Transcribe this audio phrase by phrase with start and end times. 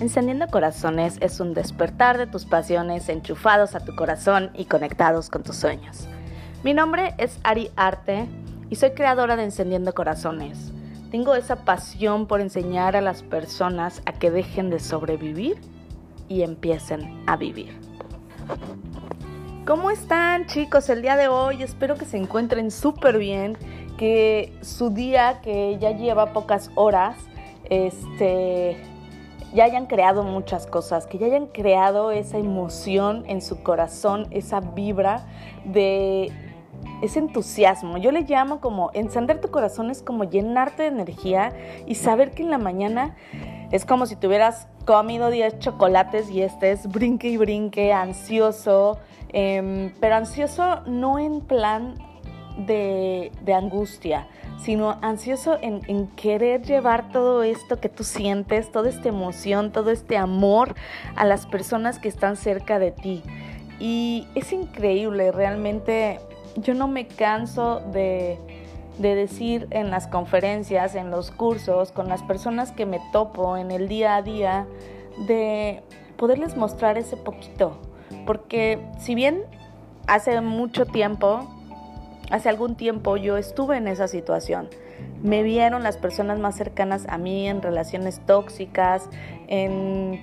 [0.00, 5.42] Encendiendo Corazones es un despertar de tus pasiones enchufados a tu corazón y conectados con
[5.42, 6.08] tus sueños.
[6.64, 8.26] Mi nombre es Ari Arte
[8.70, 10.72] y soy creadora de Encendiendo Corazones.
[11.10, 15.60] Tengo esa pasión por enseñar a las personas a que dejen de sobrevivir
[16.28, 17.78] y empiecen a vivir.
[19.66, 21.62] ¿Cómo están chicos el día de hoy?
[21.62, 23.58] Espero que se encuentren súper bien,
[23.98, 27.18] que su día que ya lleva pocas horas,
[27.68, 28.82] este,
[29.52, 34.60] ya hayan creado muchas cosas, que ya hayan creado esa emoción en su corazón, esa
[34.60, 35.26] vibra
[35.64, 36.32] de
[37.02, 37.98] ese entusiasmo.
[37.98, 41.52] Yo le llamo como encender tu corazón es como llenarte de energía
[41.86, 43.16] y saber que en la mañana
[43.70, 48.98] es como si tuvieras comido 10 chocolates y estés brinque y brinque, ansioso,
[49.32, 51.94] em, pero ansioso no en plan
[52.66, 54.26] de, de angustia,
[54.64, 60.16] sino ansioso en, querer llevar todo esto que tú sientes, toda esta emoción, todo este
[60.16, 60.74] amor
[61.16, 63.22] a las personas que están cerca de ti.
[63.78, 66.20] Y es increíble, realmente
[66.56, 68.38] yo no me canso de,
[68.98, 73.70] de decir en las conferencias, en los cursos, con las personas que me topo en
[73.70, 74.66] el día a día,
[75.26, 75.82] de
[76.16, 77.78] poderles mostrar ese poquito.
[78.26, 79.42] Porque si bien
[80.06, 81.48] hace mucho tiempo
[82.30, 84.68] Hace algún tiempo yo estuve en esa situación.
[85.22, 89.08] Me vieron las personas más cercanas a mí en relaciones tóxicas,
[89.48, 90.20] en,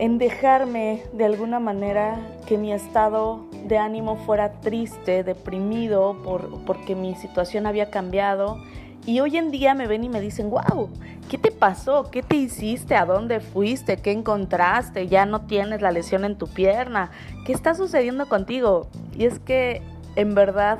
[0.00, 6.96] en dejarme de alguna manera que mi estado de ánimo fuera triste, deprimido, por, porque
[6.96, 8.58] mi situación había cambiado.
[9.06, 10.90] Y hoy en día me ven y me dicen, wow,
[11.28, 12.10] ¿qué te pasó?
[12.10, 12.96] ¿Qué te hiciste?
[12.96, 13.96] ¿A dónde fuiste?
[13.96, 15.06] ¿Qué encontraste?
[15.06, 17.10] Ya no tienes la lesión en tu pierna.
[17.46, 18.88] ¿Qué está sucediendo contigo?
[19.16, 19.80] Y es que
[20.16, 20.78] en verdad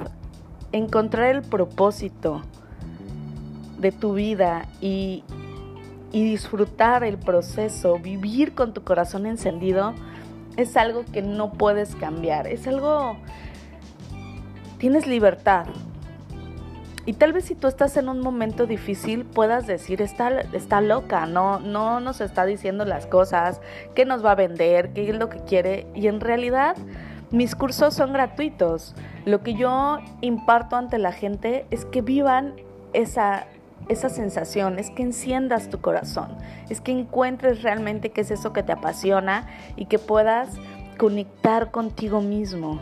[0.72, 2.42] encontrar el propósito
[3.78, 5.24] de tu vida y,
[6.12, 9.94] disfrutar el proceso, vivir con tu corazón encendido,
[10.56, 13.16] es algo que no puedes cambiar, es algo,
[14.78, 15.66] tienes libertad.
[17.06, 21.26] Y tal vez si tú estás en un momento difícil puedas decir, está, está loca,
[21.26, 23.60] no, no nos está diciendo las cosas,
[23.94, 25.86] qué nos va a vender, qué es lo que quiere.
[25.94, 26.76] Y en realidad
[27.30, 28.94] mis cursos son gratuitos.
[29.24, 32.54] Lo que yo imparto ante la gente es que vivan
[32.92, 33.46] esa,
[33.88, 36.36] esa sensación, es que enciendas tu corazón,
[36.68, 39.46] es que encuentres realmente qué es eso que te apasiona
[39.76, 40.48] y que puedas
[40.98, 42.80] conectar contigo mismo,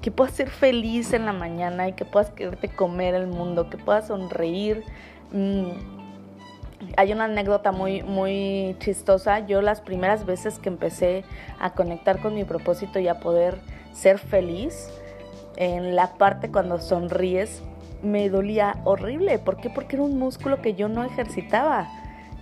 [0.00, 3.76] que puedas ser feliz en la mañana y que puedas quererte comer el mundo, que
[3.76, 4.84] puedas sonreír.
[5.32, 5.99] Mm,
[7.00, 9.38] hay una anécdota muy, muy chistosa.
[9.46, 11.24] Yo las primeras veces que empecé
[11.58, 13.56] a conectar con mi propósito y a poder
[13.94, 14.90] ser feliz,
[15.56, 17.62] en la parte cuando sonríes,
[18.02, 19.38] me dolía horrible.
[19.38, 19.70] ¿Por qué?
[19.70, 21.88] Porque era un músculo que yo no ejercitaba,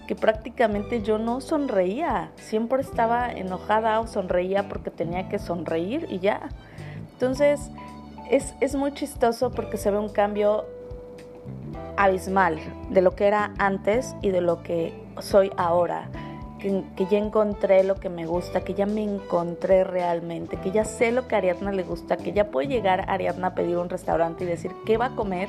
[0.08, 2.32] que prácticamente yo no sonreía.
[2.34, 6.48] Siempre estaba enojada o sonreía porque tenía que sonreír y ya.
[7.12, 7.70] Entonces,
[8.28, 10.64] es, es muy chistoso porque se ve un cambio
[11.98, 12.58] abismal
[12.90, 16.08] de lo que era antes y de lo que soy ahora.
[16.58, 21.12] Que, ya encontré lo que me gusta, que ya me encontré realmente, que ya sé
[21.12, 24.42] lo que a Ariadna le gusta, que ya puede llegar Ariadna a pedir un restaurante
[24.42, 25.48] y decir qué va a comer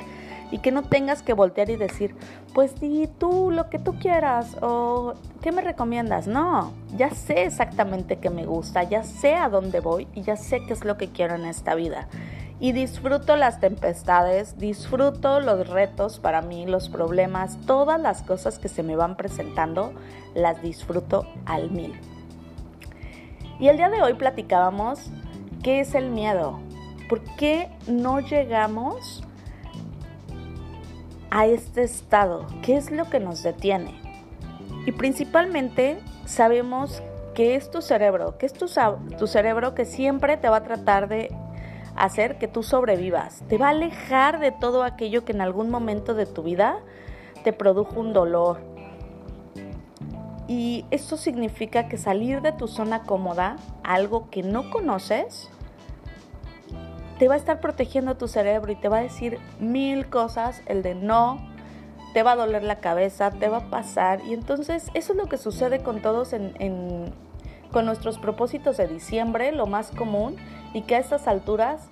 [0.52, 2.14] y que no tengas que voltear y decir,
[2.54, 6.28] pues di tú lo que tú quieras o qué me recomiendas.
[6.28, 10.64] No, ya sé exactamente qué me gusta, ya sé a dónde voy y ya sé
[10.64, 12.06] qué es lo que quiero en esta vida
[12.60, 18.68] y disfruto las tempestades, disfruto los retos para mí, los problemas, todas las cosas que
[18.68, 19.94] se me van presentando,
[20.34, 21.98] las disfruto al mil.
[23.58, 25.10] Y el día de hoy platicábamos
[25.62, 26.60] qué es el miedo,
[27.08, 29.24] por qué no llegamos
[31.30, 33.98] a este estado, qué es lo que nos detiene.
[34.86, 37.02] Y principalmente sabemos
[37.34, 38.66] que es tu cerebro, que es tu,
[39.18, 41.34] tu cerebro que siempre te va a tratar de
[42.00, 43.42] hacer que tú sobrevivas.
[43.48, 46.78] Te va a alejar de todo aquello que en algún momento de tu vida
[47.44, 48.60] te produjo un dolor.
[50.48, 55.50] Y esto significa que salir de tu zona cómoda, algo que no conoces,
[57.18, 60.82] te va a estar protegiendo tu cerebro y te va a decir mil cosas, el
[60.82, 61.38] de no,
[62.14, 64.22] te va a doler la cabeza, te va a pasar.
[64.24, 67.12] Y entonces eso es lo que sucede con todos en,
[67.70, 70.36] con nuestros propósitos de diciembre, lo más común
[70.72, 71.88] y que a estas alturas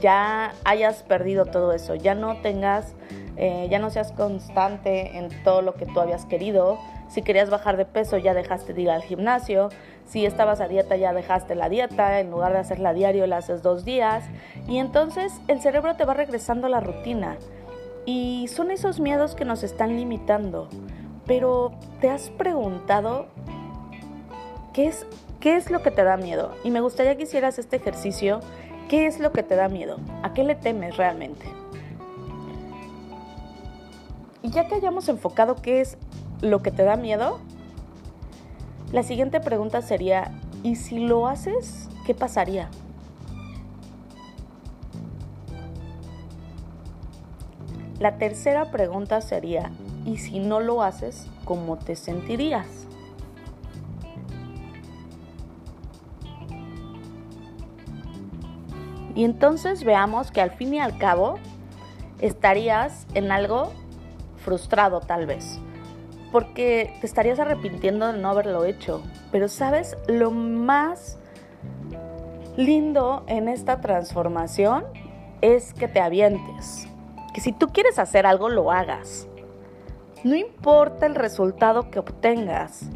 [0.00, 2.94] ya hayas perdido todo eso, ya no tengas,
[3.36, 6.78] eh, ya no seas constante en todo lo que tú habías querido.
[7.08, 9.68] Si querías bajar de peso, ya dejaste de ir al gimnasio.
[10.06, 12.20] Si estabas a dieta, ya dejaste la dieta.
[12.20, 14.24] En lugar de hacerla diario, la haces dos días.
[14.66, 17.36] Y entonces el cerebro te va regresando a la rutina.
[18.06, 20.68] Y son esos miedos que nos están limitando.
[21.26, 23.26] pero ¿te has preguntado
[24.72, 25.06] qué es,
[25.42, 26.52] qué es lo que te da miedo?
[26.62, 28.40] Y me gustaría que hicieras este ejercicio.
[28.88, 29.98] ¿Qué es lo que te da miedo?
[30.22, 31.44] ¿A qué le temes realmente?
[34.42, 35.98] Y ya que hayamos enfocado qué es
[36.40, 37.40] lo que te da miedo,
[38.92, 42.70] la siguiente pregunta sería, ¿y si lo haces, qué pasaría?
[47.98, 49.72] La tercera pregunta sería,
[50.04, 52.86] ¿y si no lo haces, cómo te sentirías?
[59.14, 61.38] Y entonces veamos que al fin y al cabo
[62.20, 63.72] estarías en algo
[64.38, 65.58] frustrado tal vez,
[66.30, 69.02] porque te estarías arrepintiendo de no haberlo hecho.
[69.30, 71.18] Pero sabes, lo más
[72.56, 74.84] lindo en esta transformación
[75.40, 76.86] es que te avientes,
[77.34, 79.26] que si tú quieres hacer algo, lo hagas.
[80.24, 82.88] No importa el resultado que obtengas.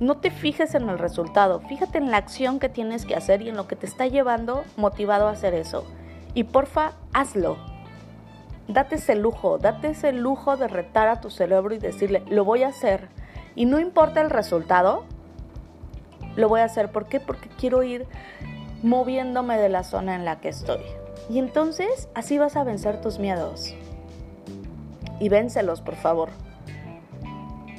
[0.00, 3.50] No te fijes en el resultado, fíjate en la acción que tienes que hacer y
[3.50, 5.84] en lo que te está llevando motivado a hacer eso.
[6.32, 7.58] Y porfa, hazlo.
[8.66, 12.62] Date ese lujo, date ese lujo de retar a tu cerebro y decirle, lo voy
[12.62, 13.08] a hacer.
[13.54, 15.04] Y no importa el resultado,
[16.34, 16.90] lo voy a hacer.
[16.90, 17.20] ¿Por qué?
[17.20, 18.06] Porque quiero ir
[18.82, 20.80] moviéndome de la zona en la que estoy.
[21.28, 23.74] Y entonces así vas a vencer tus miedos.
[25.18, 26.30] Y véncelos, por favor.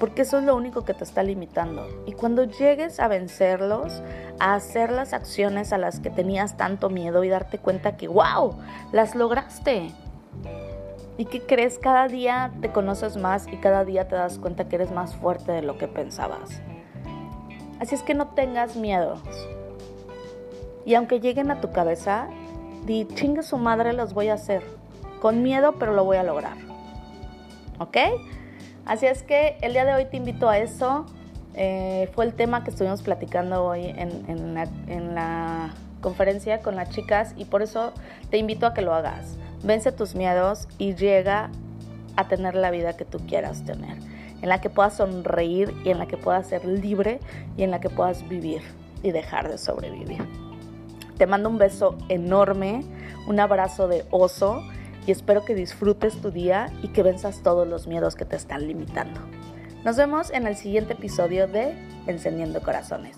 [0.01, 1.87] Porque eso es lo único que te está limitando.
[2.07, 4.01] Y cuando llegues a vencerlos,
[4.39, 8.55] a hacer las acciones a las que tenías tanto miedo y darte cuenta que, wow,
[8.91, 9.91] las lograste.
[11.19, 14.77] Y que crees, cada día te conoces más y cada día te das cuenta que
[14.77, 16.63] eres más fuerte de lo que pensabas.
[17.79, 19.21] Así es que no tengas miedo.
[20.83, 22.27] Y aunque lleguen a tu cabeza,
[22.87, 24.63] di chingue su madre, los voy a hacer.
[25.21, 26.57] Con miedo, pero lo voy a lograr.
[27.77, 27.97] ¿Ok?
[28.85, 31.05] Así es que el día de hoy te invito a eso.
[31.53, 36.89] Eh, fue el tema que estuvimos platicando hoy en, la, en la conferencia con las
[36.89, 37.93] chicas y por eso
[38.29, 39.37] te invito a que lo hagas.
[39.63, 41.49] Vence tus miedos y llega
[42.15, 43.97] a tener la vida que tú quieras tener,
[44.41, 47.19] en la que puedas sonreír y en la que puedas ser libre
[47.57, 48.61] y en la que puedas vivir
[49.03, 50.25] y dejar de sobrevivir.
[51.17, 52.83] Te mando un beso enorme,
[53.27, 54.63] un abrazo de oso
[55.05, 58.67] y espero que disfrutes tu día y que venzas todos los miedos que te están
[58.67, 59.19] limitando.
[59.83, 61.73] Nos vemos en el siguiente episodio de
[62.07, 63.17] Encendiendo Corazones.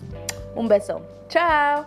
[0.54, 1.02] Un beso.
[1.28, 1.86] Chao.